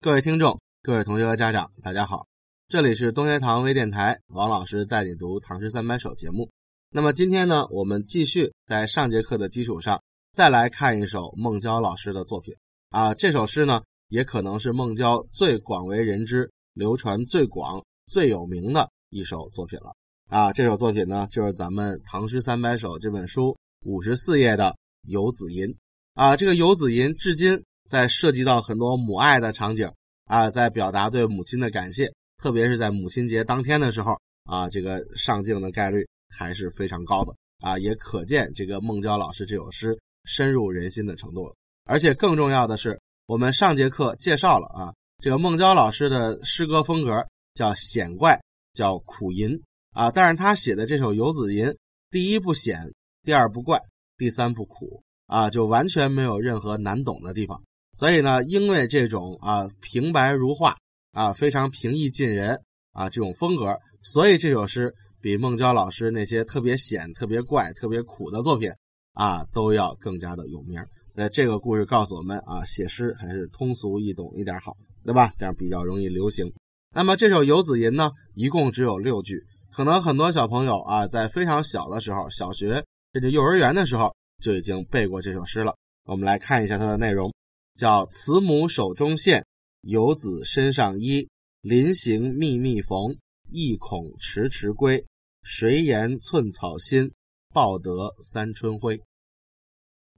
[0.00, 2.28] 各位听众、各位同学和家长，大家好，
[2.68, 6.52] 这里是东学堂微电台，王老师带你读《唐诗三百首》节目。
[6.88, 10.00] 那么今天呢，我们继续在上节课的基础上，
[10.32, 12.54] 再来看一首孟郊老师的作品
[12.90, 13.12] 啊。
[13.14, 19.96] 这首诗呢，也可能是孟郊最广为人知、流传最广、最有名的一首作品了
[20.28, 20.52] 啊。
[20.52, 24.70] 这首作品呢，就是咱们《唐诗三百首》这本书五十四页的
[25.02, 25.66] 《游子吟》
[26.14, 26.36] 啊。
[26.36, 27.64] 这个《游子吟》至今。
[27.88, 29.90] 在涉及到很多母爱的场景
[30.26, 41.54] 啊，在表达对母亲的感谢，特别是在母亲节当天的时候啊，这个上镜的概率还是非常高的啊，也可见这个孟郊老师这首诗深入人心的程度了。
[41.84, 48.38] 而且更重要的是，我们上节课介绍了啊，这个孟郊老师的诗歌风格叫险怪，
[48.74, 51.66] 叫苦吟啊，但是他写的这首《游子吟》，
[52.10, 52.92] 第一不险，
[53.22, 53.80] 第二不怪，
[54.18, 57.62] 第三不苦啊，就完全没有任何难懂的地方。
[57.98, 60.76] 所以呢，因为这种啊平白如画
[61.10, 62.60] 啊非常平易近人
[62.92, 68.70] 啊这种风格，所以这首诗比孟郊老师那些特别险、特别怪、特别苦的作品
[69.14, 70.80] 啊都要更加的有名。
[71.16, 75.32] 呃，这个故事告诉我们啊，写诗还是通俗易懂一点好，对吧？
[75.36, 76.52] 这样比较容易流行。
[76.94, 79.42] 那么这首《游子吟》呢，一共只有六句，
[79.74, 85.74] 可能很多小朋友啊在非常小的时候，小学甚至幼儿园的时候就已经背过这首诗了。
[86.04, 87.34] 我们来看一下它的内容。
[87.78, 89.46] 叫慈母手中线，
[89.80, 91.28] 游子身上衣。
[91.60, 93.16] 临行密密缝，
[93.50, 95.04] 意恐迟迟归。
[95.42, 97.12] 谁言寸草心，
[97.52, 99.02] 报得三春晖。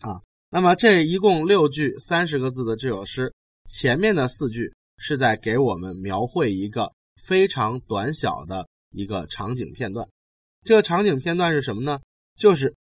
[0.00, 3.34] 啊，那么这一共六句三十个字的这首诗，
[3.68, 6.92] 前面的四句是在给我们描绘一个
[7.24, 10.08] 非常短小的一个场景片段。
[10.64, 12.00] 这个场景片段是什么呢？
[12.36, 12.74] 就是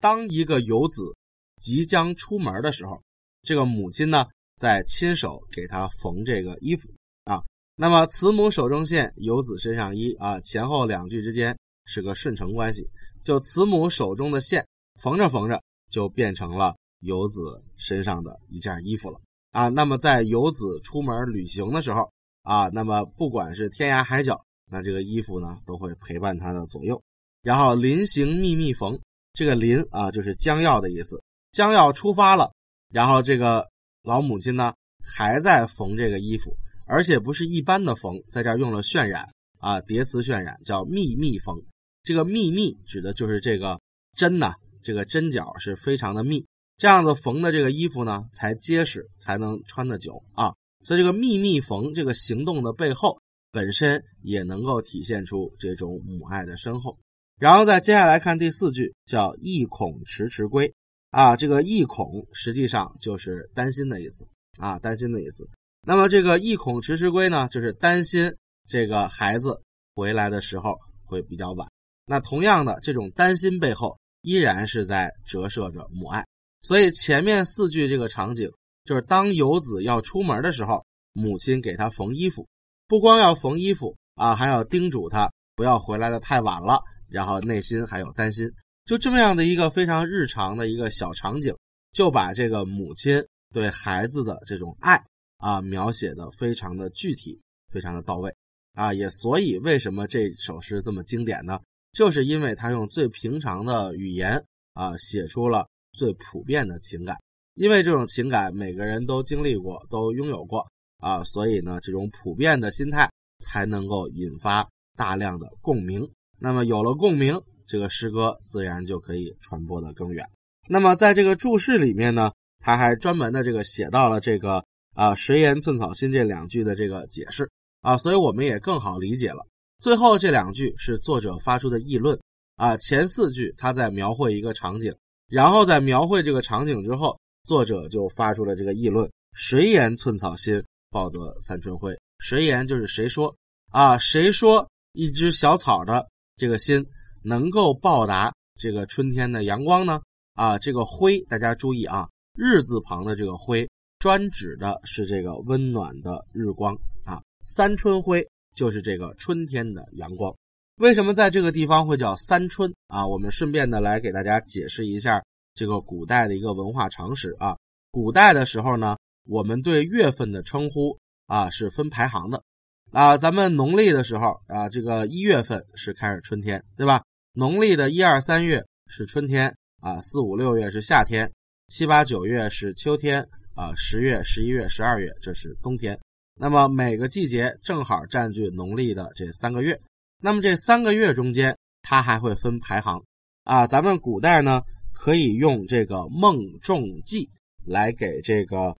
[0.00, 1.16] 当一个游子
[1.56, 3.02] 即将出门的时候。
[3.42, 4.26] 这个母亲呢，
[4.56, 6.88] 在亲手给他缝这个衣服
[7.24, 7.42] 啊。
[7.74, 10.40] 那么慈母手中线，游子身上衣啊。
[10.40, 12.88] 前后两句之间是个顺承关系，
[13.24, 14.66] 就慈母手中的线
[15.00, 19.68] 缝着缝着就变成了游子身上的一件衣服了啊。
[19.68, 22.12] 那么在游子出门旅行的时候
[22.42, 27.02] 啊，那么不管是天涯海角，那这个衣服呢都会陪伴他的左右。
[27.42, 29.00] 然后临行密密缝，
[29.32, 32.52] 这个临啊就是将要的意思，将要出发了。
[32.92, 33.68] 然后这个
[34.02, 39.26] 老母亲呢，还在缝这个衣服，而且不是一般的缝，在这儿用了渲染
[39.58, 41.56] 啊，叠词渲染，叫密密缝。
[42.02, 43.80] 这个密密指的就是这个
[44.14, 50.52] 针呐，这个针脚是非常的密，这样子缝的这个衣服呢，才结实，才能穿得久啊。
[50.84, 53.20] 所以这个密密缝这个行动的背后，
[53.52, 56.98] 本身也能够体现出这种母爱的深厚。
[57.38, 60.74] 然后再接下来看第四句，叫意恐迟迟归。
[61.12, 64.26] 啊，这个意恐实际上就是担心的意思
[64.58, 65.46] 啊，担心的意思。
[65.86, 68.34] 那么这个意恐迟迟归呢，就是担心
[68.66, 69.60] 这个孩子
[69.94, 71.68] 回来的时候会比较晚。
[72.06, 76.24] 那同样的，这种担心背后依然是在折射着母爱。
[76.62, 78.50] 所以前面四句这个场景，
[78.84, 82.48] 就是当游子要出门的时候，母亲给他缝衣服，
[82.88, 88.50] 不光要缝衣服啊，还要叮嘱他不要回来的太晚了，然后内心还有担心。
[88.84, 91.54] 就这么样的一个非常日常的一个小场景，
[91.92, 95.04] 就把这个母亲对孩子的这种爱
[95.38, 97.40] 啊描写的非常的具体，
[97.70, 98.34] 非常的到位
[98.74, 98.92] 啊。
[98.92, 101.60] 也所以为什么这首诗这么经典呢？
[101.92, 107.16] 就是因为他用最平常的语言啊写出了最普遍的情感。
[107.54, 110.66] 因为这种情感每个人都经历过，都拥有过
[110.98, 116.10] 啊，所以呢，这种普遍的心态才能够引发大量的共鸣。
[116.40, 117.40] 那么有了共鸣。
[117.72, 120.28] 这个诗歌自然就可以传播的更远。
[120.68, 127.48] 那么在这个注释里面呢，他还专门的这个写到了这个啊“谁言寸草心”这两句的这个解释
[127.80, 129.46] 啊，所以我们也更好理解了。
[129.78, 132.20] 最后这两句是作者发出的议论
[132.56, 134.94] 啊，前四句他在描绘一个场景，
[135.30, 143.34] 然后在描绘这个场景之后，作者就发出了这个议论：“谁言寸草心，报得三春晖？”谁言就是谁说
[143.70, 143.96] 啊？
[143.96, 146.86] 谁说一只小草的这个心？
[147.24, 150.00] 能够报答这个春天的阳光呢？
[150.34, 156.74] 啊，这个辉，大家注意啊，日字旁的这个辉，专指的是这个温暖的日光
[157.04, 157.22] 啊。
[157.44, 160.34] 三春晖就是这个春天的阳光。
[160.76, 163.06] 为什么在这个地方会叫三春啊？
[163.06, 165.22] 我们顺便的来给大家解释一下
[165.54, 167.58] 这个古代的一个文化常识啊。
[167.90, 168.96] 古代的时候呢，
[169.26, 172.42] 我们对月份的称呼啊是分排行的
[172.90, 173.18] 啊。
[173.18, 177.04] 咱们农历的时候啊，这个一月份是开始春天，对吧？
[177.34, 181.32] 农历的一二三月是春天啊，四五六月是夏天，
[181.66, 185.98] 七八九月是秋天啊，十月、十一月、十二月这是冬天。
[186.34, 189.80] 那么每个季节正好占据农历的这三个月。
[190.20, 193.02] 那么这三个月中间，它还会分排行
[193.44, 193.66] 啊。
[193.66, 194.60] 咱们古代呢，
[194.92, 197.30] 可以用这个孟仲季
[197.64, 198.76] 来给这个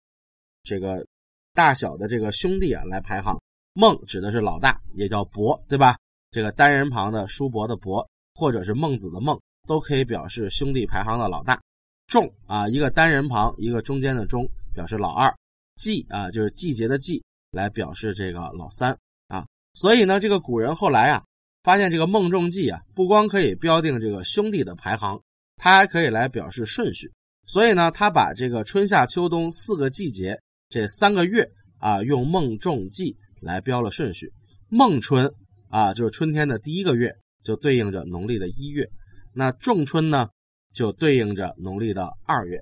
[0.62, 1.06] 这个
[1.54, 3.40] 大小的这个兄弟啊来排行。
[3.72, 5.96] 孟指的是老大，也叫伯，对吧？
[6.30, 11.60] 这个单人旁的叔伯的伯，或者是孟子的孟，都可以表示兄弟排行的老大。
[12.06, 15.34] 仲啊，一个单人旁，一个中间的中，表示老二。
[15.76, 18.98] 季啊，就是季节的季，来表示这个老三
[19.28, 19.46] 啊。
[19.74, 21.24] 所以呢，这个古人后来啊，
[21.62, 25.20] 发现这个孟仲季啊，不光可以标定这个兄弟的排行，
[25.56, 27.10] 它还可以来表示顺序。
[27.46, 31.48] 所以呢，他把这个春夏秋冬四个季节这三个月
[31.78, 33.16] 啊，用孟仲季。
[33.42, 34.32] 来标了顺序，
[34.68, 35.34] 孟春
[35.68, 37.12] 啊，就是春天的第一个月，
[37.42, 38.86] 就对应着农历的一月；
[39.32, 40.28] 那仲春呢，
[40.74, 42.58] 就对应着农历的二月；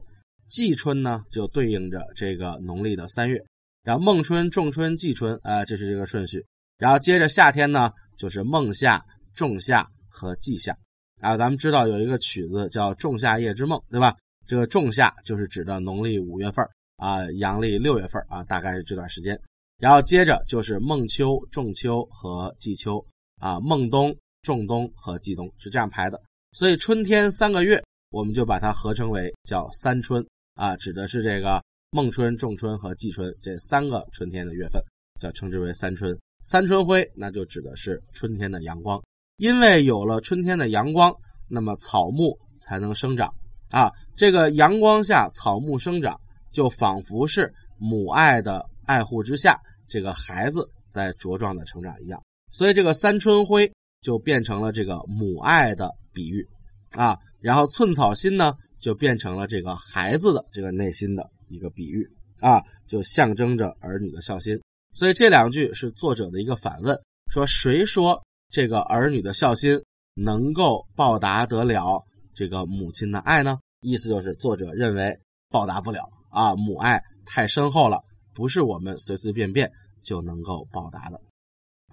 [0.46, 3.42] 季春呢，就对应着这个农历的三月。
[3.82, 6.44] 然后孟春、仲春、季春，啊，这是这个顺序。
[6.76, 9.04] 然后接着夏天呢，就是孟夏、
[9.34, 10.76] 仲夏和季夏。
[11.20, 14.16] 啊，咱们知道有一个曲子叫《仲夏夜之梦》，对吧？
[14.46, 16.64] 这个仲夏就是指的农历五月份
[16.96, 19.38] 啊，阳历六月份啊，大概是这段时间。
[19.78, 23.06] 然后接着就是孟秋、仲秋和季秋
[23.38, 26.20] 啊，孟冬、仲冬和季冬是这样排的。
[26.52, 34.82] 所以春天三个月，我们就把它合称为叫三春啊，指的是这个孟春、仲春和季春这三个春天的月份，
[35.20, 36.18] 叫称之为三春。
[36.42, 39.02] 三春晖，那就指的是春天的阳光。
[39.36, 41.14] 因为有了春天的阳光，
[41.48, 43.32] 那么草木才能生长
[43.70, 43.90] 啊。
[44.16, 46.20] 这个阳光下草木生长，
[46.50, 49.58] 就仿佛是母爱的爱护之下。
[49.88, 52.22] 这个孩子在茁壮的成长一样，
[52.52, 56.48] 所以这个三春晖就变成了这个母爱的比喻
[56.92, 62.08] 啊，然后寸草心呢就变成了这个孩子的这个内心的一个比喻
[62.40, 64.60] 啊，就象征着儿女的孝心。
[64.92, 66.98] 所以这两句是作者的一个反问，
[67.30, 69.82] 说谁说这个儿女的孝心
[70.14, 72.04] 能够报答得了
[72.34, 73.58] 这个母亲的爱呢？
[73.80, 75.18] 意思就是作者认为
[75.48, 78.00] 报答不了啊，母爱太深厚了。
[78.32, 79.70] 不是我们随随便便
[80.02, 81.20] 就能够报答的，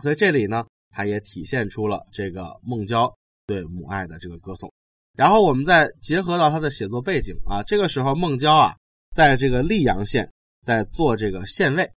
[0.02, 0.66] 所以这里呢，
[0.98, 3.14] 它也体现出了这个孟郊
[3.46, 4.74] 对母爱的这个歌颂。
[5.16, 8.76] 然后我们再结合到他的写作背景啊，这个时候孟郊啊，
[9.16, 10.32] 在这个溧阳县
[10.64, 11.92] 在做这个县尉。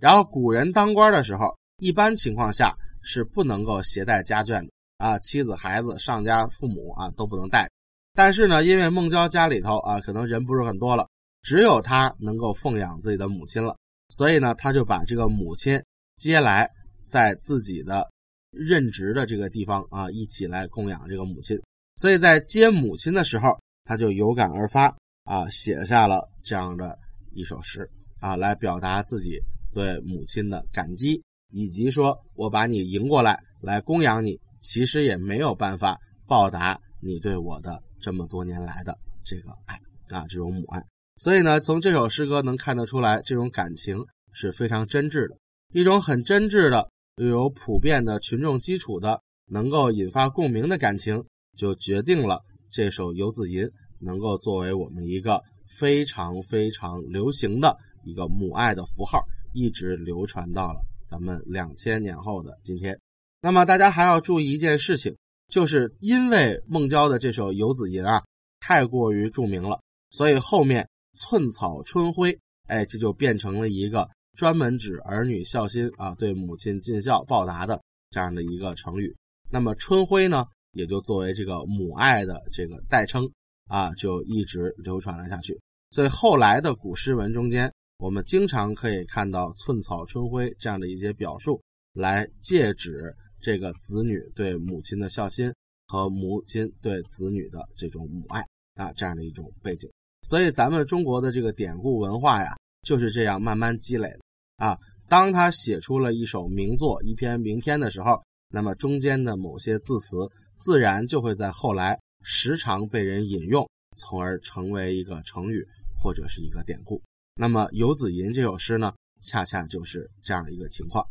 [0.00, 7.68] 然后古人当官的时候，一般情况下是不能够携带家眷的啊，妻子、孩子、上家父母啊都不能带。
[8.14, 11.08] 但是呢，因为孟郊家里头啊，可能人不是很多了，
[11.42, 13.76] 只有他能够奉养自己的母亲了。
[14.10, 15.82] 所以呢，他就把这个母亲
[16.14, 16.70] 接来，
[17.08, 18.08] 在自己的
[18.58, 21.58] 任职的这个地方啊，一起来供养这个母亲。
[21.94, 23.48] 所以在接母亲的时候，
[23.84, 26.98] 他就有感而发啊，写下了这样的
[27.32, 29.40] 一首诗啊，来表达自己
[29.72, 39.76] 对母亲的感激，以及说我把你迎过来，来供养你，其实也没有办法报答你对我的这么多年来的这个爱
[40.16, 40.82] 啊，这种母爱。
[41.16, 45.38] 所以呢，从这首诗歌能看得出来，这种感情是非常真挚的，
[45.72, 51.24] 一种很真挚的、又有普遍的群众基础的、能够引发共鸣的感情，
[51.56, 53.64] 就决定了这首《游子吟》
[54.00, 55.42] 能够作为我们一个
[55.78, 59.24] 非常非常流行的一个母爱的符号，
[59.54, 63.00] 一直流传到了咱们两千年后的今天。
[63.40, 65.16] 那么大家还要注意一件事情，
[65.48, 68.24] 就是因为孟郊的这首《游子吟》啊，
[68.60, 70.88] 太过于著名了，所以后面。
[71.18, 79.16] 寸草春晖，哎，这就变成了一个专门指儿女孝心啊，对母亲尽孝报答的这样的一个成语。
[79.50, 83.30] 那么春晖呢，也就作为这个母爱的这个代称
[83.66, 85.58] 啊，就一直流传了下去。
[85.90, 91.62] 所以后来的古诗文中间，我们经常可以看到寸草春晖这样的一些表述，
[91.94, 95.54] 来借指这个子女对母亲的孝心
[95.86, 99.90] 和母亲对子女的这种母爱啊，这样的一种背景。
[100.22, 104.18] 所以，咱们中国的这个典故文化呀，就是这样慢慢积累的
[104.56, 104.78] 啊。
[105.08, 110.16] 当他写出了一首名作、一篇名篇的时候，那么中间的某些字词，
[110.58, 115.64] 自然就会在后来时常被人引用，从而成为一个成语
[116.02, 117.00] 或者是一个典故。
[117.36, 121.06] 那么《游子吟》这首诗呢，恰恰就是这样一个情况。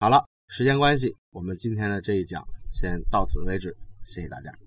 [0.00, 4.64] 好了，时间关系，我们今天的这一讲先到此为止，谢谢大家。